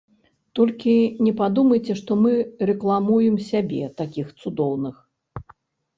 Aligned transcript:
Толькі 0.59 0.93
не 1.25 1.33
падумайце, 1.41 1.93
што 2.01 2.17
мы 2.23 2.33
рэкламуем 2.69 3.35
сябе, 3.51 3.83
такіх 4.03 4.27
цудоўных! 4.41 4.95